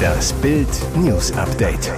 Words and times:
Das 0.00 0.32
Bild 0.34 0.68
News 0.96 1.32
Update. 1.32 1.92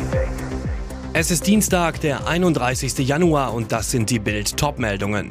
Es 1.12 1.30
ist 1.30 1.46
Dienstag, 1.46 2.00
der 2.00 2.26
31. 2.26 2.98
Januar 2.98 3.52
und 3.54 3.70
das 3.72 3.90
sind 3.90 4.10
die 4.10 4.18
Bild 4.18 4.56
Topmeldungen. 4.56 5.30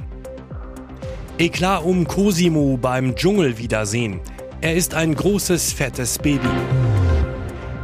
Eklat 1.38 1.84
um 1.84 2.08
Cosimo 2.08 2.78
beim 2.78 3.16
Dschungelwiedersehen. 3.16 4.20
Er 4.62 4.76
ist 4.76 4.94
ein 4.94 5.16
großes 5.16 5.74
fettes 5.74 6.20
Baby. 6.20 6.48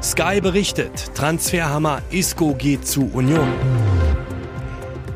Sky 0.02 0.40
berichtet, 0.42 1.16
Transferhammer 1.16 2.02
Isco 2.12 2.54
geht 2.54 2.88
zu 2.88 3.10
Union. 3.14 3.52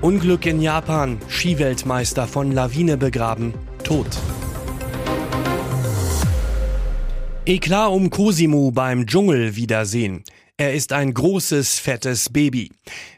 Unglück 0.02 0.48
in 0.48 0.62
Japan, 0.62 1.20
Skiweltmeister 1.30 2.26
von 2.26 2.52
Lawine 2.52 2.98
begraben, 2.98 3.54
tot. 3.84 4.08
Eklat 7.48 7.90
um 7.90 8.12
Cosimo 8.12 8.70
beim 8.70 9.08
Dschungelwiedersehen. 9.08 10.24
Er 10.62 10.76
ist 10.76 10.94
ein 10.94 11.12
großes, 11.12 11.80
fettes 11.80 12.30
Baby. 12.30 12.70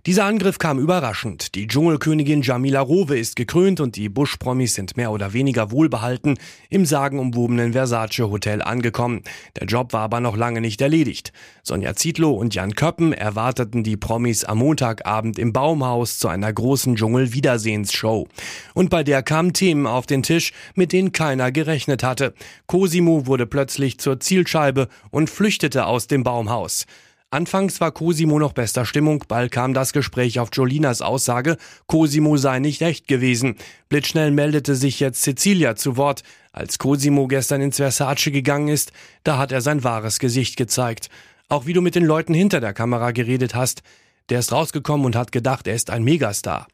Dieser 0.05 0.23
Angriff 0.23 0.59
kam 0.59 0.79
überraschend. 0.79 1.55
Die 1.55 1.67
Dschungelkönigin 1.67 2.41
Jamila 2.41 2.79
Rowe 2.79 3.19
ist 3.19 3.35
gekrönt 3.35 3.81
und 3.81 3.97
die 3.97 4.07
Bush-Promis 4.07 4.75
sind 4.75 4.95
mehr 4.95 5.11
oder 5.11 5.33
weniger 5.33 5.69
wohlbehalten 5.69 6.35
im 6.69 6.85
sagenumwobenen 6.85 7.73
Versace 7.73 8.19
Hotel 8.19 8.61
angekommen. 8.61 9.23
Der 9.59 9.67
Job 9.67 9.91
war 9.91 10.03
aber 10.03 10.21
noch 10.21 10.37
lange 10.37 10.61
nicht 10.61 10.79
erledigt. 10.79 11.33
Sonja 11.63 11.95
Zietlow 11.95 12.31
und 12.31 12.55
Jan 12.55 12.75
Köppen 12.75 13.11
erwarteten 13.11 13.83
die 13.83 13.97
Promis 13.97 14.45
am 14.45 14.59
Montagabend 14.59 15.37
im 15.37 15.51
Baumhaus 15.51 16.19
zu 16.19 16.29
einer 16.29 16.53
großen 16.53 16.95
Dschungel-Wiedersehensshow. 16.95 18.25
Und 18.73 18.89
bei 18.89 19.03
der 19.03 19.21
kamen 19.21 19.51
Themen 19.51 19.85
auf 19.85 20.05
den 20.05 20.23
Tisch, 20.23 20.53
mit 20.75 20.93
denen 20.93 21.11
keiner 21.11 21.51
gerechnet 21.51 22.03
hatte. 22.03 22.35
Cosimo 22.67 23.27
wurde 23.27 23.47
plötzlich 23.47 23.97
zur 23.97 24.21
Zielscheibe 24.21 24.87
und 25.11 25.29
flüchtete 25.29 25.87
aus 25.87 26.07
dem 26.07 26.23
Baumhaus. 26.23 26.85
Anfangs 27.33 27.81
war 27.81 27.91
Cosimo 27.91 28.37
noch 28.37 28.53
bester 28.53 28.85
Stimmung, 28.85 29.23
bald 29.27 29.51
kam 29.51 29.73
das 29.73 29.91
Gespräch 29.91 30.39
auf 30.39 30.49
Jolinas 30.53 31.01
Aussage, 31.01 31.57
Cosimo 31.87 32.37
sei 32.37 32.59
nicht 32.59 32.83
echt 32.83 33.07
gewesen. 33.07 33.55
Blitzschnell 33.89 34.29
meldete 34.29 34.75
sich 34.75 34.99
jetzt 34.99 35.23
Cecilia 35.23 35.75
zu 35.75 35.97
Wort. 35.97 36.21
Als 36.51 36.77
Cosimo 36.77 37.27
gestern 37.27 37.61
ins 37.61 37.77
Versace 37.77 38.29
gegangen 38.29 38.67
ist, 38.67 38.91
da 39.23 39.39
hat 39.39 39.51
er 39.51 39.61
sein 39.61 39.83
wahres 39.83 40.19
Gesicht 40.19 40.57
gezeigt. 40.57 41.09
Auch 41.49 41.65
wie 41.65 41.73
du 41.73 41.81
mit 41.81 41.95
den 41.95 42.05
Leuten 42.05 42.35
hinter 42.35 42.61
der 42.61 42.73
Kamera 42.73 43.09
geredet 43.09 43.55
hast, 43.55 43.81
der 44.29 44.37
ist 44.37 44.51
rausgekommen 44.51 45.07
und 45.07 45.15
hat 45.15 45.31
gedacht, 45.31 45.65
er 45.65 45.73
ist 45.73 45.89
ein 45.89 46.03
Megastar. 46.03 46.67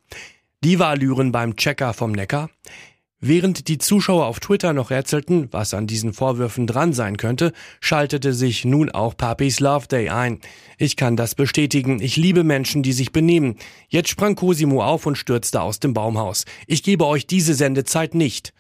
Diva-Allüren 0.66 1.32
beim 1.32 1.56
Checker 1.56 1.94
vom 1.94 2.12
Neckar. 2.12 2.50
Während 3.22 3.68
die 3.68 3.78
Zuschauer 3.78 4.28
auf 4.28 4.40
Twitter 4.40 4.72
noch 4.72 4.92
rätselten, 4.92 5.50
was 5.52 5.74
an 5.74 5.88
diesen 5.88 6.14
Vorwürfen 6.14 6.68
dran 6.68 6.94
sein 6.94 7.18
könnte, 7.18 7.52
schaltete 7.82 8.34
sich 8.34 8.64
nun 8.64 8.90
auch 8.90 9.18
Papis 9.18 9.60
Love 9.60 9.88
Day 9.88 10.08
ein. 10.08 10.40
Ich 10.78 10.96
kann 10.96 11.18
das 11.18 11.36
bestätigen. 11.36 12.00
Ich 12.02 12.16
liebe 12.16 12.46
Menschen, 12.46 12.82
die 12.82 12.94
sich 12.94 13.12
benehmen. 13.12 13.58
Jetzt 13.90 14.08
sprang 14.08 14.36
Cosimo 14.36 14.82
auf 14.82 15.06
und 15.06 15.18
stürzte 15.18 15.62
aus 15.62 15.82
dem 15.82 15.94
Baumhaus. 15.94 16.46
Ich 16.66 16.82
gebe 16.82 17.06
euch 17.06 17.28
diese 17.28 17.56
Sendezeit 17.56 18.16
nicht. 18.16 18.54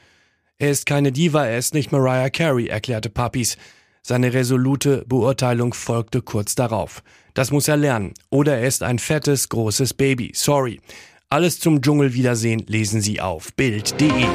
Er 0.57 0.71
ist 0.71 0.85
keine 0.85 1.13
Diva, 1.13 1.45
er 1.45 1.57
ist 1.57 1.73
nicht 1.73 1.93
Mariah 1.93 2.29
Carey, 2.29 2.67
erklärte 2.67 3.09
Papis. 3.09 3.55
Seine 4.01 4.33
resolute 4.33 5.05
Beurteilung 5.07 5.73
folgte 5.73 6.21
kurz 6.21 6.55
darauf. 6.55 7.01
Das 7.33 7.51
muss 7.51 7.69
er 7.69 7.77
lernen. 7.77 8.13
Oder 8.29 8.57
er 8.57 8.67
ist 8.67 8.83
ein 8.83 8.99
fettes, 8.99 9.47
großes 9.47 9.93
Baby. 9.93 10.33
Sorry. 10.35 10.81
Alles 11.31 11.59
zum 11.59 11.83
Dschungelwiedersehen 11.83 12.63
lesen 12.65 13.01
Sie 13.01 13.21
auf 13.21 13.53
Bild.de. 13.53 14.25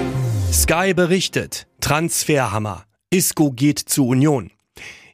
Sky 0.52 0.94
berichtet, 0.94 1.66
Transferhammer. 1.80 2.84
Isco 3.10 3.50
geht 3.50 3.80
zu 3.80 4.06
Union. 4.06 4.52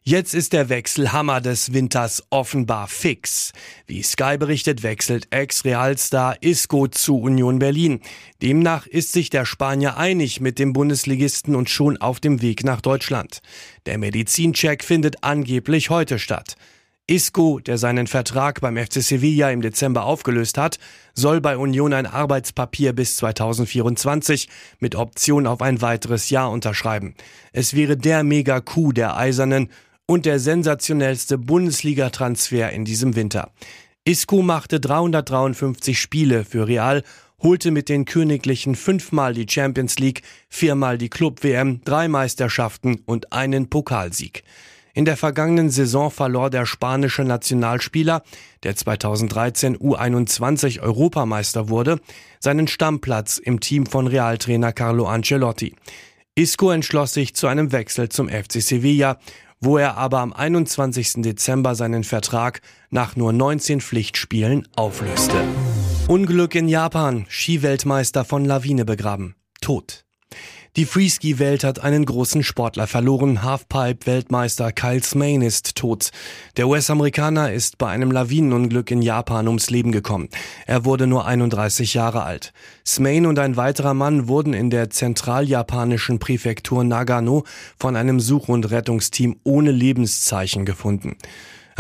Jetzt 0.03 0.35
ist 0.35 0.53
der 0.53 0.69
Wechselhammer 0.69 1.41
des 1.41 1.73
Winters 1.73 2.23
offenbar 2.29 2.87
fix. 2.87 3.55
Wie 3.87 4.03
Sky 4.03 4.37
berichtet, 4.37 4.83
wechselt 4.83 5.29
Ex-Realstar 5.31 6.43
Isco 6.43 6.87
zu 6.87 7.19
Union 7.19 7.59
Berlin. 7.59 8.01
Demnach 8.43 8.87
ist 8.87 9.13
sich 9.13 9.31
der 9.31 9.47
Spanier 9.47 9.97
einig 9.97 10.39
mit 10.39 10.59
dem 10.59 10.75
Bundesligisten 10.75 11.55
und 11.57 11.71
schon 11.71 11.97
auf 11.97 12.21
dem 12.21 12.43
Weg 12.43 12.63
nach 12.63 12.83
Deutschland. 12.83 13.41
Der 13.87 13.97
Medizincheck 13.97 14.85
findet 14.85 15.25
angeblich 15.25 15.89
heute 15.89 16.19
statt. 16.19 16.57
Isco, 17.11 17.59
der 17.59 17.77
seinen 17.77 18.07
Vertrag 18.07 18.61
beim 18.61 18.77
FC 18.77 19.03
Sevilla 19.03 19.51
im 19.51 19.63
Dezember 19.63 20.05
aufgelöst 20.05 20.57
hat, 20.57 20.79
soll 21.13 21.41
bei 21.41 21.57
Union 21.57 21.93
ein 21.93 22.07
Arbeitspapier 22.07 22.93
bis 22.93 23.17
2024 23.17 24.49
mit 24.79 24.95
Option 24.95 25.49
auf 25.49 25.61
ein 25.61 25.83
weiteres 25.83 26.31
Jahr 26.31 26.53
unterschreiben. 26.53 27.17
Es 27.53 27.75
wäre 27.75 27.97
der 27.97 28.23
Mega-Coup 28.23 28.95
der 28.95 29.17
Eisernen 29.17 29.71
und 30.07 30.25
der 30.25 30.39
sensationellste 30.39 31.37
Bundesliga-Transfer 31.37 32.71
in 32.71 32.85
diesem 32.85 33.17
Winter. 33.17 33.51
Isco 34.05 34.43
machte 34.43 34.79
353 34.79 35.99
Spiele 35.99 36.45
für 36.45 36.69
Real, 36.69 37.03
holte 37.43 37.73
mit 37.73 37.89
den 37.89 38.05
Königlichen 38.05 38.77
fünfmal 38.77 39.35
die 39.35 39.47
Champions 39.49 39.99
League, 39.99 40.23
viermal 40.49 40.97
die 40.97 41.11
Club-WM, 41.11 41.81
drei 41.85 42.07
Meisterschaften 42.07 43.01
und 43.05 43.33
einen 43.33 43.69
Pokalsieg. 43.69 44.45
In 44.95 45.05
der 45.05 45.17
vergangenen 45.17 45.71
Saison 45.71 46.11
verlor 46.11 46.51
der 46.51 46.67
spanische 46.67 47.23
Nationalspieler, 47.23 48.23
der 48.63 48.75
2013 48.77 49.77
U21 49.77 50.81
Europameister 50.81 51.69
wurde, 51.69 52.01
seinen 52.41 52.67
Stammplatz 52.67 53.39
im 53.39 53.61
Team 53.61 53.87
von 53.87 54.07
Realtrainer 54.07 54.73
Carlo 54.73 55.07
Ancelotti. 55.07 55.75
Isco 56.35 56.71
entschloss 56.71 57.13
sich 57.13 57.35
zu 57.35 57.47
einem 57.47 57.73
Wechsel 57.73 58.09
zum 58.09 58.29
FC 58.29 58.63
Sevilla, 58.63 59.19
wo 59.61 59.77
er 59.77 59.97
aber 59.97 60.21
am 60.21 60.33
21. 60.33 61.23
Dezember 61.23 61.75
seinen 61.75 62.03
Vertrag 62.03 62.63
nach 62.89 63.15
nur 63.15 63.33
19 63.33 63.81
Pflichtspielen 63.81 64.67
auflöste. 64.75 65.45
Unglück 66.09 66.55
in 66.55 66.69
Japan, 66.69 67.27
Skiweltmeister 67.29 68.25
von 68.25 68.45
Lawine 68.45 68.85
begraben. 68.85 69.37
Tod. 69.61 70.05
Die 70.77 70.85
Freeski-Welt 70.85 71.65
hat 71.65 71.83
einen 71.83 72.05
großen 72.05 72.45
Sportler 72.45 72.87
verloren. 72.87 73.43
Halfpipe-Weltmeister 73.43 74.71
Kyle 74.71 75.03
Smain 75.03 75.43
ist 75.43 75.75
tot. 75.75 76.11
Der 76.57 76.69
US-Amerikaner 76.69 77.53
ist 77.53 77.77
bei 77.77 77.89
einem 77.89 78.13
Lawinenunglück 78.13 78.93
in 78.93 79.03
Japan 79.03 79.49
ums 79.49 79.71
Leben 79.71 79.91
gekommen. 79.91 80.29
Er 80.69 80.85
wurde 80.85 81.09
nur 81.09 81.27
31 81.27 81.95
Jahre 81.95 82.23
alt. 82.23 82.53
Smain 82.87 83.27
und 83.27 83.41
ein 83.41 83.57
weiterer 83.57 83.95
Mann 83.95 84.29
wurden 84.29 84.55
in 84.55 84.71
der 84.71 84.91
zentraljapanischen 84.91 86.21
Präfektur 86.21 86.85
Nagano 86.85 87.43
von 87.77 87.97
einem 87.97 88.21
Such- 88.21 88.49
und 88.49 88.71
Rettungsteam 88.71 89.41
ohne 89.43 89.73
Lebenszeichen 89.73 90.65
gefunden. 90.65 91.17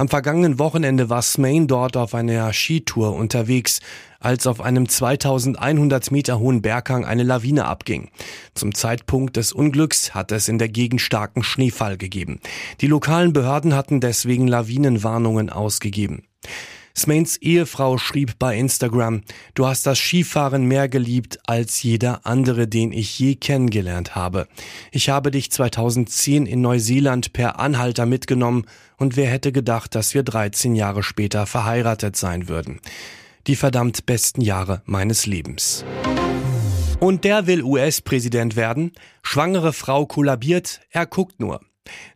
Am 0.01 0.09
vergangenen 0.09 0.59
Wochenende 0.59 1.11
war 1.11 1.21
Smain 1.21 1.67
dort 1.67 1.97
auf 1.97 2.15
einer 2.15 2.53
Skitour 2.53 3.15
unterwegs, 3.15 3.81
als 4.21 4.47
auf 4.47 4.61
einem 4.61 4.89
2100 4.89 6.11
Meter 6.13 6.39
hohen 6.39 6.63
Berghang 6.63 7.05
eine 7.05 7.25
Lawine 7.25 7.65
abging. 7.65 8.11
Zum 8.55 8.75
Zeitpunkt 8.75 9.37
des 9.37 9.53
Unglücks 9.53 10.15
hat 10.15 10.31
es 10.31 10.49
in 10.49 10.59
der 10.59 10.69
Gegend 10.69 11.01
starken 11.01 11.43
Schneefall 11.43 11.97
gegeben. 11.97 12.39
Die 12.81 12.87
lokalen 12.87 13.33
Behörden 13.33 13.75
hatten 13.75 14.01
deswegen 14.01 14.47
Lawinenwarnungen 14.47 15.51
ausgegeben. 15.51 16.23
Smains 16.97 17.37
Ehefrau 17.39 17.99
schrieb 17.99 18.39
bei 18.39 18.59
Instagram, 18.59 19.23
du 19.55 19.67
hast 19.67 19.87
das 19.87 19.99
Skifahren 19.99 20.65
mehr 20.65 20.89
geliebt 20.89 21.39
als 21.47 21.83
jeder 21.83 22.27
andere, 22.27 22.67
den 22.67 22.93
ich 22.93 23.19
je 23.19 23.37
kennengelernt 23.37 24.17
habe. 24.17 24.49
Ich 24.91 25.09
habe 25.09 25.31
dich 25.31 25.51
2010 25.51 26.47
in 26.47 26.61
Neuseeland 26.61 27.33
per 27.33 27.59
Anhalter 27.59 28.07
mitgenommen 28.07 28.67
und 28.99 29.17
wer 29.17 29.31
hätte 29.31 29.53
gedacht, 29.53 29.95
dass 29.95 30.15
wir 30.15 30.23
13 30.23 30.75
Jahre 30.75 31.03
später 31.03 31.47
verheiratet 31.47 32.17
sein 32.17 32.49
würden. 32.49 32.81
Die 33.51 33.57
verdammt 33.57 34.07
besten 34.07 34.43
Jahre 34.43 34.81
meines 34.85 35.27
Lebens. 35.27 35.85
Und 37.01 37.25
der 37.25 37.49
will 37.49 37.65
US-Präsident 37.65 38.55
werden? 38.55 38.93
Schwangere 39.25 39.73
Frau 39.73 40.07
kollabiert, 40.07 40.83
er 40.91 41.05
guckt 41.05 41.41
nur. 41.41 41.61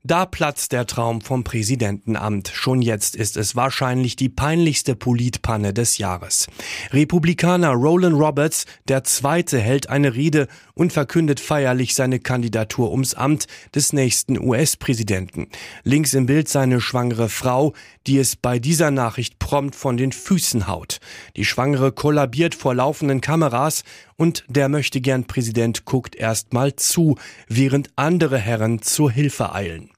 Da 0.06 0.26
platzt 0.26 0.72
der 0.72 0.86
Traum 0.86 1.22
vom 1.22 1.44
Präsidentenamt. 1.44 2.50
Schon 2.52 2.82
jetzt 2.82 3.16
ist 3.16 3.38
es 3.38 3.56
wahrscheinlich 3.56 4.16
die 4.16 4.28
peinlichste 4.28 4.94
Politpanne 4.94 5.72
des 5.72 5.96
Jahres. 5.96 6.46
Republikaner 6.90 7.70
Roland 7.70 8.14
Roberts, 8.14 8.66
der 8.86 9.04
Zweite, 9.04 9.58
hält 9.58 9.88
eine 9.88 10.14
Rede 10.14 10.46
und 10.74 10.92
verkündet 10.92 11.40
feierlich 11.40 11.94
seine 11.94 12.20
Kandidatur 12.20 12.90
ums 12.90 13.14
Amt 13.14 13.46
des 13.74 13.94
nächsten 13.94 14.38
US-Präsidenten. 14.38 15.48
Links 15.84 16.12
im 16.12 16.26
Bild 16.26 16.48
seine 16.50 16.82
schwangere 16.82 17.30
Frau, 17.30 17.72
die 18.06 18.18
es 18.18 18.36
bei 18.36 18.58
dieser 18.58 18.90
Nachricht 18.90 19.38
prompt 19.38 19.74
von 19.74 19.96
den 19.96 20.12
Füßen 20.12 20.66
haut. 20.66 21.00
Die 21.36 21.46
Schwangere 21.46 21.92
kollabiert 21.92 22.54
vor 22.54 22.74
laufenden 22.74 23.22
Kameras 23.22 23.84
und 24.16 24.44
der 24.48 24.68
möchte 24.68 25.00
gern 25.00 25.24
Präsident 25.24 25.86
guckt 25.86 26.14
erst 26.14 26.52
mal 26.52 26.76
zu, 26.76 27.16
während 27.48 27.90
andere 27.96 28.38
Herren 28.38 28.82
zur 28.82 29.10
Hilfe 29.10 29.52
eilen. 29.54 29.90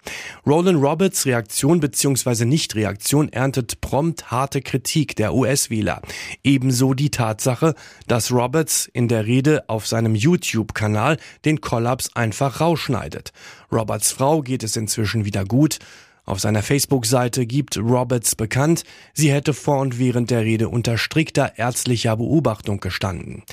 Roland 0.46 0.82
Roberts 0.82 1.26
Reaktion 1.26 1.80
bzw. 1.80 2.44
Nichtreaktion 2.44 3.32
erntet 3.32 3.80
prompt 3.80 4.30
harte 4.30 4.60
Kritik 4.62 5.16
der 5.16 5.34
US-Wähler. 5.34 6.02
Ebenso 6.44 6.94
die 6.94 7.10
Tatsache, 7.10 7.74
dass 8.06 8.30
Roberts 8.30 8.88
in 8.92 9.08
der 9.08 9.26
Rede 9.26 9.68
auf 9.68 9.86
seinem 9.86 10.14
YouTube-Kanal 10.14 11.16
den 11.44 11.60
Kollaps 11.60 12.14
einfach 12.14 12.60
rausschneidet. 12.60 13.32
Roberts 13.72 14.12
Frau 14.12 14.42
geht 14.42 14.62
es 14.62 14.76
inzwischen 14.76 15.24
wieder 15.24 15.44
gut. 15.44 15.78
Auf 16.24 16.40
seiner 16.40 16.62
Facebook-Seite 16.62 17.46
gibt 17.46 17.76
Roberts 17.76 18.34
bekannt, 18.34 18.82
sie 19.14 19.30
hätte 19.30 19.54
vor 19.54 19.78
und 19.78 19.98
während 19.98 20.30
der 20.30 20.42
Rede 20.42 20.68
unter 20.68 20.98
strikter 20.98 21.56
ärztlicher 21.56 22.16
Beobachtung 22.16 22.80
gestanden. 22.80 23.44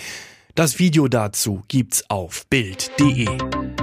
Das 0.55 0.79
Video 0.79 1.07
dazu 1.07 1.63
gibt's 1.67 2.09
auf 2.09 2.47
Bild.de. 2.47 3.82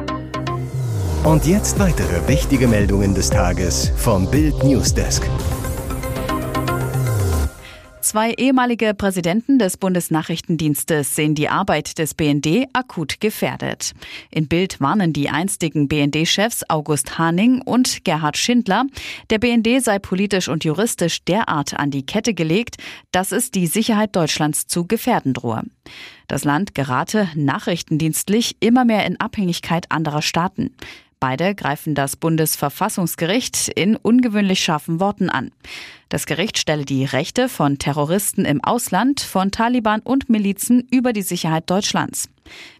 Und 1.24 1.44
jetzt 1.44 1.78
weitere 1.78 2.26
wichtige 2.28 2.66
Meldungen 2.66 3.14
des 3.14 3.28
Tages 3.28 3.92
vom 3.96 4.30
Bild 4.30 4.64
Newsdesk. 4.64 5.28
Zwei 8.00 8.32
ehemalige 8.32 8.94
Präsidenten 8.94 9.58
des 9.58 9.76
Bundesnachrichtendienstes 9.76 11.14
sehen 11.14 11.34
die 11.34 11.50
Arbeit 11.50 11.98
des 11.98 12.14
BND 12.14 12.66
akut 12.72 13.20
gefährdet. 13.20 13.92
In 14.30 14.48
Bild 14.48 14.80
warnen 14.80 15.12
die 15.12 15.28
einstigen 15.28 15.88
BND-Chefs 15.88 16.64
August 16.70 17.18
Haning 17.18 17.60
und 17.60 18.02
Gerhard 18.04 18.38
Schindler, 18.38 18.86
der 19.28 19.38
BND 19.38 19.84
sei 19.84 19.98
politisch 19.98 20.48
und 20.48 20.64
juristisch 20.64 21.22
derart 21.24 21.78
an 21.78 21.90
die 21.90 22.06
Kette 22.06 22.32
gelegt, 22.32 22.78
dass 23.12 23.30
es 23.30 23.50
die 23.50 23.66
Sicherheit 23.66 24.16
Deutschlands 24.16 24.66
zu 24.66 24.86
gefährden 24.86 25.34
drohe. 25.34 25.64
Das 26.28 26.44
Land 26.44 26.74
gerate 26.74 27.28
nachrichtendienstlich 27.34 28.56
immer 28.60 28.86
mehr 28.86 29.04
in 29.04 29.20
Abhängigkeit 29.20 29.84
anderer 29.90 30.22
Staaten. 30.22 30.74
Beide 31.20 31.54
greifen 31.54 31.94
das 31.94 32.16
Bundesverfassungsgericht 32.16 33.68
in 33.68 33.94
ungewöhnlich 33.96 34.60
scharfen 34.60 35.00
Worten 35.00 35.28
an. 35.28 35.52
Das 36.10 36.26
Gericht 36.26 36.58
stelle 36.58 36.84
die 36.84 37.04
Rechte 37.04 37.48
von 37.48 37.78
Terroristen 37.78 38.44
im 38.44 38.64
Ausland, 38.64 39.20
von 39.20 39.52
Taliban 39.52 40.00
und 40.00 40.28
Milizen 40.28 40.88
über 40.90 41.12
die 41.12 41.22
Sicherheit 41.22 41.70
Deutschlands. 41.70 42.28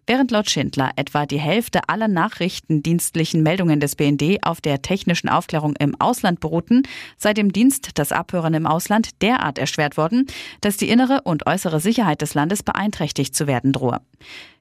Während 0.05 0.32
laut 0.32 0.50
Schindler 0.50 0.91
etwa 0.97 1.27
die 1.27 1.38
Hälfte 1.38 1.88
aller 1.88 2.09
nachrichtendienstlichen 2.09 3.44
Meldungen 3.44 3.79
des 3.79 3.94
BND 3.94 4.38
auf 4.43 4.61
der 4.61 4.82
technischen 4.82 5.29
Aufklärung 5.29 5.77
im 5.77 5.94
Ausland 6.00 6.41
beruhten, 6.41 6.82
sei 7.19 7.32
dem 7.32 7.53
Dienst 7.53 7.91
das 7.94 8.11
Abhören 8.11 8.55
im 8.55 8.67
Ausland 8.67 9.23
derart 9.23 9.59
erschwert 9.59 9.97
worden, 9.97 10.26
dass 10.61 10.76
die 10.76 10.88
innere 10.88 11.21
und 11.23 11.47
äußere 11.47 11.79
Sicherheit 11.79 12.23
des 12.23 12.35
Landes 12.35 12.65
beeinträchtigt 12.65 13.37
zu 13.37 13.47
werden 13.47 13.73
drohe. 13.73 14.00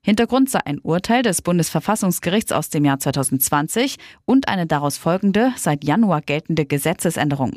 Hintergrund 0.01 0.49
sei 0.49 0.59
ein 0.65 0.79
Urteil 0.79 1.23
des 1.23 1.41
Bundesverfassungsgerichts 1.41 2.51
aus 2.51 2.69
dem 2.69 2.85
Jahr 2.85 2.99
2020 2.99 3.97
und 4.25 4.47
eine 4.47 4.67
daraus 4.67 4.97
folgende, 4.97 5.51
seit 5.57 5.83
Januar 5.83 6.21
geltende 6.21 6.65
Gesetzesänderung. 6.65 7.53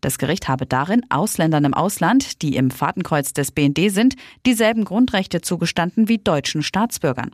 Das 0.00 0.18
Gericht 0.18 0.48
habe 0.48 0.66
darin 0.66 1.02
Ausländern 1.10 1.64
im 1.64 1.74
Ausland, 1.74 2.42
die 2.42 2.56
im 2.56 2.70
Fadenkreuz 2.70 3.32
des 3.32 3.50
BND 3.50 3.90
sind, 3.90 4.14
dieselben 4.46 4.84
Grundrechte 4.84 5.40
zugestanden 5.40 6.08
wie 6.08 6.18
deutschen 6.18 6.62
Staatsbürgern. 6.62 7.32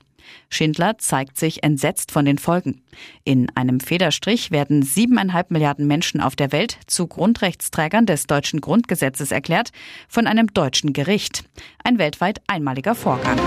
Schindler 0.49 0.97
zeigt 0.99 1.39
sich 1.39 1.63
entsetzt 1.63 2.11
von 2.11 2.25
den 2.25 2.39
Folgen. 2.39 2.81
In 3.25 3.55
einem 3.55 3.81
Federstrich 3.81 4.51
werden 4.51 4.83
siebeneinhalb 4.83 5.51
Milliarden 5.51 5.87
Menschen 5.87 6.21
auf 6.21 6.35
der 6.35 6.53
Welt 6.53 6.79
zu 6.87 7.07
Grundrechtsträgern 7.07 8.07
des 8.07 8.27
deutschen 8.27 8.63
Grundgesetzes 8.63 9.31
erklärt 9.31 9.71
von 10.09 10.27
einem 10.27 10.47
deutschen 10.49 10.95
Gericht. 10.95 11.45
Ein 11.83 11.99
weltweit 11.99 12.41
einmaliger 12.47 12.95
Vorgang. 12.95 13.39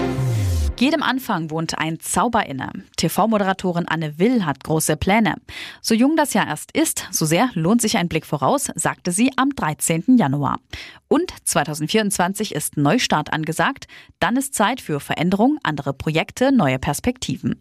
Jedem 0.80 1.02
Anfang 1.02 1.50
wohnt 1.50 1.80
ein 1.80 2.00
Zauber 2.00 2.46
inne. 2.46 2.72
TV-Moderatorin 2.98 3.88
Anne 3.88 4.20
Will 4.20 4.46
hat 4.46 4.64
große 4.64 4.96
Pläne. 4.96 5.34
So 5.82 5.96
jung 5.96 6.16
das 6.16 6.36
Jahr 6.36 6.48
erst 6.48 6.72
ist, 6.72 7.08
so 7.10 7.26
sehr 7.26 7.50
lohnt 7.56 7.82
sich 7.82 7.98
ein 7.98 8.08
Blick 8.08 8.28
voraus, 8.28 8.68
sagte 8.76 9.12
sie 9.12 9.32
am 9.38 9.50
13. 9.56 10.18
Januar. 10.18 10.60
Und 11.08 11.34
2024 11.46 12.54
ist 12.54 12.78
Neustart 12.78 13.34
angesagt. 13.34 13.88
Dann 14.20 14.38
ist 14.38 14.54
Zeit 14.54 14.80
für 14.80 15.00
Veränderung, 15.00 15.58
andere 15.64 15.94
Projekte, 15.94 16.52
neue 16.52 16.78
Perspektiven. 16.78 17.60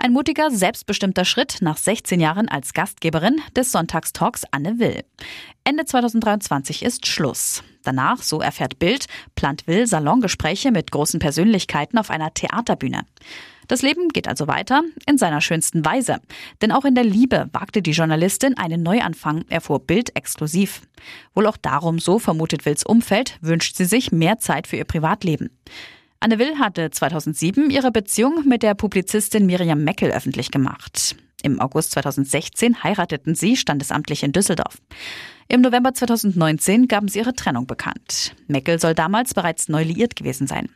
Ein 0.00 0.12
mutiger, 0.12 0.52
selbstbestimmter 0.52 1.24
Schritt 1.24 1.56
nach 1.60 1.76
16 1.76 2.20
Jahren 2.20 2.48
als 2.48 2.72
Gastgeberin 2.72 3.40
des 3.56 3.72
Sonntagstalks 3.72 4.44
Anne 4.52 4.78
Will. 4.78 5.02
Ende 5.64 5.86
2023 5.86 6.84
ist 6.84 7.08
Schluss. 7.08 7.64
Danach, 7.82 8.22
so 8.22 8.40
erfährt 8.40 8.78
Bild, 8.78 9.06
plant 9.34 9.66
Will 9.66 9.88
Salongespräche 9.88 10.70
mit 10.70 10.92
großen 10.92 11.18
Persönlichkeiten 11.18 11.98
auf 11.98 12.10
einer 12.10 12.32
Theaterbühne. 12.32 13.06
Das 13.66 13.82
Leben 13.82 14.10
geht 14.10 14.28
also 14.28 14.46
weiter 14.46 14.84
in 15.04 15.18
seiner 15.18 15.40
schönsten 15.40 15.84
Weise. 15.84 16.20
Denn 16.62 16.70
auch 16.70 16.84
in 16.84 16.94
der 16.94 17.04
Liebe 17.04 17.48
wagte 17.52 17.82
die 17.82 17.90
Journalistin 17.90 18.56
einen 18.56 18.84
Neuanfang, 18.84 19.46
erfuhr 19.48 19.80
Bild 19.80 20.14
exklusiv. 20.14 20.82
Wohl 21.34 21.48
auch 21.48 21.56
darum, 21.56 21.98
so 21.98 22.20
vermutet 22.20 22.66
Wills 22.66 22.84
Umfeld, 22.84 23.36
wünscht 23.40 23.74
sie 23.74 23.84
sich 23.84 24.12
mehr 24.12 24.38
Zeit 24.38 24.68
für 24.68 24.76
ihr 24.76 24.84
Privatleben. 24.84 25.50
Anne 26.20 26.40
Will 26.40 26.58
hatte 26.58 26.90
2007 26.90 27.70
ihre 27.70 27.92
Beziehung 27.92 28.42
mit 28.44 28.64
der 28.64 28.74
Publizistin 28.74 29.46
Miriam 29.46 29.84
Meckel 29.84 30.10
öffentlich 30.10 30.50
gemacht. 30.50 31.14
Im 31.42 31.60
August 31.60 31.92
2016 31.92 32.82
heirateten 32.82 33.36
sie 33.36 33.56
standesamtlich 33.56 34.24
in 34.24 34.32
Düsseldorf. 34.32 34.78
Im 35.46 35.60
November 35.60 35.94
2019 35.94 36.88
gaben 36.88 37.06
sie 37.06 37.20
ihre 37.20 37.34
Trennung 37.34 37.68
bekannt. 37.68 38.34
Meckel 38.48 38.80
soll 38.80 38.94
damals 38.94 39.32
bereits 39.32 39.68
neu 39.68 39.84
liiert 39.84 40.16
gewesen 40.16 40.48
sein. 40.48 40.68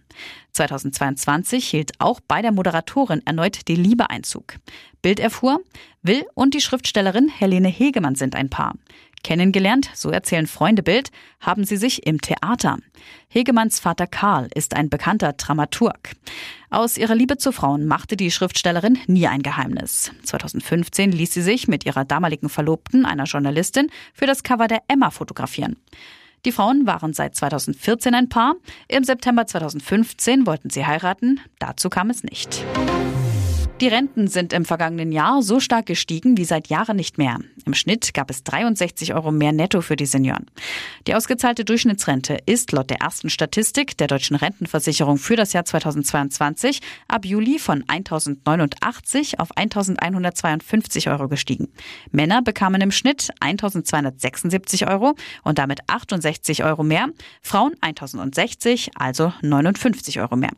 2022 0.53 1.69
hielt 1.69 1.91
auch 1.99 2.21
bei 2.21 2.41
der 2.41 2.53
Moderatorin 2.53 3.23
erneut 3.25 3.67
die 3.67 3.75
Liebe 3.75 4.11
Einzug. 4.11 4.59
Bild 5.03 5.19
erfuhr, 5.19 5.61
Will 6.03 6.25
und 6.35 6.55
die 6.55 6.61
Schriftstellerin 6.61 7.29
Helene 7.29 7.69
Hegemann 7.69 8.15
sind 8.15 8.37
ein 8.37 8.49
Paar. 8.49 8.77
Kennengelernt, 9.23 9.91
so 9.95 10.11
erzählen 10.11 10.47
Freunde 10.47 10.83
Bild, 10.83 11.11
haben 11.41 11.65
sie 11.65 11.77
sich 11.77 12.07
im 12.07 12.21
Theater. 12.21 12.79
Hegemanns 13.29 13.81
Vater 13.81 14.07
Karl 14.07 14.49
ist 14.55 14.75
ein 14.75 14.89
bekannter 14.89 15.33
Dramaturg. 15.33 16.13
Aus 16.71 16.97
ihrer 16.97 17.15
Liebe 17.15 17.37
zu 17.37 17.53
Frauen 17.53 17.87
machte 17.87 18.17
die 18.17 18.31
Schriftstellerin 18.31 18.99
nie 19.07 19.27
ein 19.27 19.43
Geheimnis. 19.43 20.13
2015 20.25 21.13
ließ 21.13 21.33
sie 21.33 21.43
sich 21.43 21.69
mit 21.69 21.87
ihrer 21.87 22.05
damaligen 22.05 22.49
Verlobten, 22.49 23.05
einer 23.05 23.25
Journalistin, 23.25 23.91
für 24.15 24.27
das 24.27 24.43
Cover 24.43 24.69
der 24.69 24.83
Emma 24.89 25.11
fotografieren. 25.11 25.77
Die 26.45 26.53
Frauen 26.53 26.87
waren 26.87 27.13
seit 27.13 27.37
2014 27.37 28.15
ein 28.15 28.29
Paar. 28.29 28.57
Im 28.89 29.05
September 29.05 29.47
2015 29.47 30.47
wollten 30.47 30.71
sie 30.71 30.85
heiraten. 30.85 31.41
Dazu 31.61 31.89
kam 31.89 32.11
es 32.11 32.25
nicht. 32.25 32.65
Die 33.83 33.89
Renten 33.89 34.29
sind 34.29 34.53
im 34.53 34.65
vergangenen 34.65 35.11
Jahr 35.11 35.43
so 35.43 35.59
stark 35.59 35.87
gestiegen 35.87 36.37
wie 36.37 36.45
seit 36.45 36.69
Jahren 36.69 36.95
nicht 36.95 37.19
mehr. 37.19 37.39
Im 37.67 37.75
Schnitt 37.75 38.15
gab 38.15 38.31
es 38.31 38.45
63 38.45 39.13
Euro 39.13 39.33
mehr 39.33 39.51
netto 39.51 39.81
für 39.81 39.97
die 39.97 40.07
Senioren. 40.07 40.47
Die 41.09 41.17
ausgezahlte 41.17 41.65
Durchschnittsrente 41.65 42.39
ist 42.47 42.71
laut 42.71 42.91
der 42.91 43.01
ersten 43.01 43.29
Statistik 43.29 43.99
der 43.99 44.07
deutschen 44.07 44.37
Rentenversicherung 44.37 45.19
für 45.19 45.35
das 45.35 45.53
Jahr 45.53 45.65
2022 45.65 46.79
ab 47.09 47.25
Juli 47.25 47.59
von 47.59 47.83
1089 47.89 49.41
auf 49.41 49.49
1152 49.57 51.09
Euro 51.11 51.27
gestiegen. 51.27 51.67
Männer 52.13 52.41
bekamen 52.41 52.83
im 52.83 52.93
Schnitt 52.93 53.31
1276 53.41 54.87
Euro 54.87 55.17
und 55.43 55.59
damit 55.59 55.81
68 55.89 56.63
Euro 56.63 56.85
mehr, 56.85 57.09
Frauen 57.43 57.73
1060, 57.81 58.91
also 58.95 59.33
59 59.43 60.21
Euro 60.21 60.37
mehr. 60.37 60.53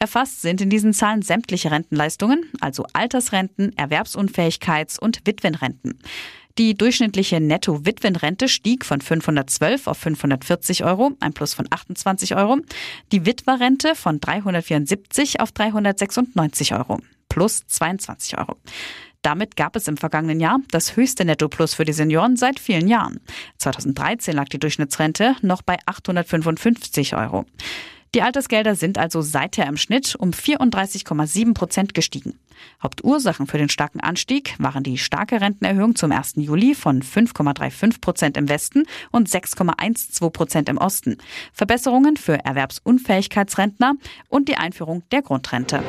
Erfasst 0.00 0.42
sind 0.42 0.60
in 0.60 0.70
diesen 0.70 0.92
Zahlen 0.92 1.22
sämtliche 1.22 1.72
Rentenleistungen, 1.72 2.44
also 2.60 2.86
Altersrenten, 2.92 3.74
Erwerbsunfähigkeits- 3.74 5.00
und 5.00 5.26
Witwenrenten. 5.26 5.98
Die 6.56 6.76
durchschnittliche 6.76 7.40
Netto-Witwenrente 7.40 8.48
stieg 8.48 8.84
von 8.84 9.00
512 9.00 9.86
auf 9.88 9.98
540 9.98 10.84
Euro, 10.84 11.12
ein 11.20 11.32
Plus 11.32 11.54
von 11.54 11.66
28 11.70 12.36
Euro. 12.36 12.58
Die 13.12 13.26
Witwerrente 13.26 13.94
von 13.94 14.20
374 14.20 15.40
auf 15.40 15.52
396 15.52 16.74
Euro, 16.74 17.00
plus 17.28 17.66
22 17.66 18.38
Euro. 18.38 18.56
Damit 19.22 19.56
gab 19.56 19.74
es 19.74 19.88
im 19.88 19.96
vergangenen 19.96 20.38
Jahr 20.38 20.60
das 20.70 20.96
höchste 20.96 21.24
Netto-Plus 21.24 21.74
für 21.74 21.84
die 21.84 21.92
Senioren 21.92 22.36
seit 22.36 22.60
vielen 22.60 22.86
Jahren. 22.86 23.20
2013 23.58 24.34
lag 24.34 24.48
die 24.48 24.60
Durchschnittsrente 24.60 25.34
noch 25.42 25.62
bei 25.62 25.76
855 25.86 27.16
Euro. 27.16 27.44
Die 28.14 28.22
Altersgelder 28.22 28.74
sind 28.74 28.96
also 28.96 29.20
seither 29.20 29.66
im 29.66 29.76
Schnitt 29.76 30.14
um 30.16 30.30
34,7 30.30 31.54
Prozent 31.54 31.94
gestiegen. 31.94 32.38
Hauptursachen 32.82 33.46
für 33.46 33.58
den 33.58 33.68
starken 33.68 34.00
Anstieg 34.00 34.54
waren 34.58 34.82
die 34.82 34.98
starke 34.98 35.40
Rentenerhöhung 35.40 35.94
zum 35.94 36.10
1. 36.10 36.34
Juli 36.36 36.74
von 36.74 37.02
5,35 37.02 38.00
Prozent 38.00 38.36
im 38.36 38.48
Westen 38.48 38.84
und 39.12 39.28
6,12 39.28 40.30
Prozent 40.30 40.68
im 40.68 40.78
Osten, 40.78 41.18
Verbesserungen 41.52 42.16
für 42.16 42.44
Erwerbsunfähigkeitsrentner 42.44 43.94
und 44.28 44.48
die 44.48 44.56
Einführung 44.56 45.02
der 45.12 45.22
Grundrente. 45.22 45.82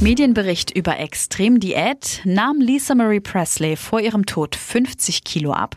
Medienbericht 0.00 0.70
über 0.70 0.98
Extremdiät 0.98 2.20
nahm 2.24 2.60
Lisa 2.60 2.94
Marie 2.94 3.20
Presley 3.20 3.76
vor 3.76 4.00
ihrem 4.00 4.26
Tod 4.26 4.56
50 4.56 5.24
Kilo 5.24 5.52
ab. 5.52 5.76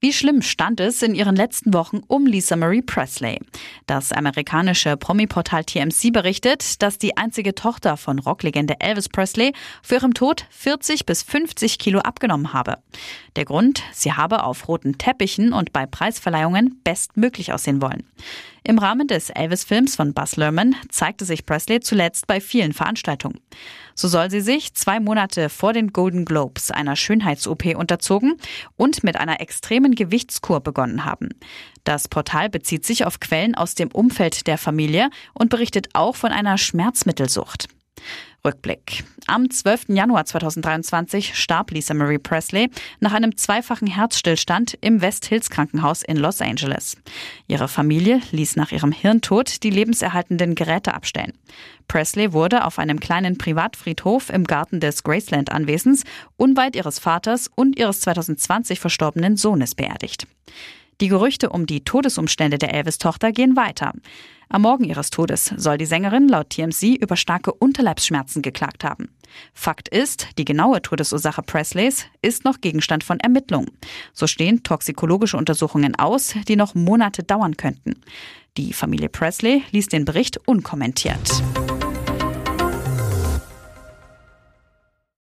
Wie 0.00 0.12
schlimm 0.12 0.42
stand 0.42 0.78
es 0.78 1.02
in 1.02 1.16
ihren 1.16 1.34
letzten 1.34 1.74
Wochen 1.74 2.02
um 2.06 2.24
Lisa 2.24 2.54
Marie 2.54 2.82
Presley? 2.82 3.40
Das 3.86 4.12
amerikanische 4.12 4.96
Promi-Portal 4.96 5.64
TMC 5.64 6.12
berichtet, 6.12 6.80
dass 6.82 6.98
die 6.98 7.16
einzige 7.16 7.52
Tochter 7.56 7.96
von 7.96 8.20
Rocklegende 8.20 8.78
Elvis 8.78 9.08
Presley 9.08 9.54
für 9.82 9.96
ihrem 9.96 10.14
Tod 10.14 10.46
40 10.50 11.04
bis 11.04 11.24
50 11.24 11.80
Kilo 11.80 11.98
abgenommen 11.98 12.52
habe. 12.52 12.76
Der 13.34 13.44
Grund, 13.44 13.82
sie 13.92 14.12
habe 14.12 14.44
auf 14.44 14.68
roten 14.68 14.98
Teppichen 14.98 15.52
und 15.52 15.72
bei 15.72 15.84
Preisverleihungen 15.84 16.80
bestmöglich 16.84 17.52
aussehen 17.52 17.82
wollen. 17.82 18.04
Im 18.68 18.78
Rahmen 18.78 19.08
des 19.08 19.30
Elvis-Films 19.30 19.96
von 19.96 20.12
Buzz 20.12 20.36
Lerman 20.36 20.76
zeigte 20.90 21.24
sich 21.24 21.46
Presley 21.46 21.80
zuletzt 21.80 22.26
bei 22.26 22.38
vielen 22.38 22.74
Veranstaltungen. 22.74 23.40
So 23.94 24.08
soll 24.08 24.30
sie 24.30 24.42
sich 24.42 24.74
zwei 24.74 25.00
Monate 25.00 25.48
vor 25.48 25.72
den 25.72 25.94
Golden 25.94 26.26
Globes 26.26 26.70
einer 26.70 26.94
Schönheits-OP 26.94 27.74
unterzogen 27.74 28.36
und 28.76 29.04
mit 29.04 29.16
einer 29.16 29.40
extremen 29.40 29.94
Gewichtskur 29.94 30.60
begonnen 30.60 31.06
haben. 31.06 31.30
Das 31.84 32.08
Portal 32.08 32.50
bezieht 32.50 32.84
sich 32.84 33.06
auf 33.06 33.20
Quellen 33.20 33.54
aus 33.54 33.74
dem 33.74 33.90
Umfeld 33.90 34.46
der 34.46 34.58
Familie 34.58 35.08
und 35.32 35.48
berichtet 35.48 35.88
auch 35.94 36.14
von 36.14 36.30
einer 36.30 36.58
Schmerzmittelsucht. 36.58 37.68
Rückblick. 38.44 39.04
Am 39.26 39.50
12. 39.50 39.86
Januar 39.88 40.24
2023 40.24 41.34
starb 41.34 41.70
Lisa 41.70 41.92
Marie 41.92 42.18
Presley 42.18 42.70
nach 43.00 43.12
einem 43.12 43.36
zweifachen 43.36 43.88
Herzstillstand 43.88 44.78
im 44.80 45.00
West 45.00 45.26
Hills 45.26 45.50
Krankenhaus 45.50 46.02
in 46.02 46.16
Los 46.16 46.40
Angeles. 46.40 46.96
Ihre 47.46 47.68
Familie 47.68 48.20
ließ 48.30 48.56
nach 48.56 48.72
ihrem 48.72 48.92
Hirntod 48.92 49.62
die 49.62 49.70
lebenserhaltenden 49.70 50.54
Geräte 50.54 50.94
abstellen. 50.94 51.32
Presley 51.88 52.32
wurde 52.32 52.64
auf 52.64 52.78
einem 52.78 53.00
kleinen 53.00 53.38
Privatfriedhof 53.38 54.30
im 54.30 54.44
Garten 54.44 54.80
des 54.80 55.02
Graceland 55.02 55.50
Anwesens 55.50 56.04
unweit 56.36 56.76
ihres 56.76 56.98
Vaters 56.98 57.50
und 57.54 57.78
ihres 57.78 58.00
2020 58.00 58.80
verstorbenen 58.80 59.36
Sohnes 59.36 59.74
beerdigt. 59.74 60.26
Die 61.00 61.08
Gerüchte 61.08 61.50
um 61.50 61.66
die 61.66 61.84
Todesumstände 61.84 62.58
der 62.58 62.74
Elvis-Tochter 62.74 63.30
gehen 63.30 63.54
weiter. 63.54 63.92
Am 64.48 64.62
Morgen 64.62 64.84
ihres 64.84 65.10
Todes 65.10 65.52
soll 65.56 65.78
die 65.78 65.86
Sängerin 65.86 66.26
laut 66.26 66.50
TMC 66.50 66.96
über 67.00 67.16
starke 67.16 67.52
Unterleibsschmerzen 67.52 68.42
geklagt 68.42 68.82
haben. 68.82 69.10
Fakt 69.52 69.88
ist, 69.88 70.28
die 70.38 70.44
genaue 70.44 70.82
Todesursache 70.82 71.42
Presleys 71.42 72.06
ist 72.22 72.44
noch 72.44 72.60
Gegenstand 72.60 73.04
von 73.04 73.20
Ermittlungen. 73.20 73.70
So 74.12 74.26
stehen 74.26 74.62
toxikologische 74.62 75.36
Untersuchungen 75.36 75.94
aus, 75.94 76.34
die 76.48 76.56
noch 76.56 76.74
Monate 76.74 77.22
dauern 77.22 77.56
könnten. 77.56 78.00
Die 78.56 78.72
Familie 78.72 79.08
Presley 79.08 79.62
ließ 79.70 79.86
den 79.86 80.04
Bericht 80.04 80.38
unkommentiert. 80.48 81.42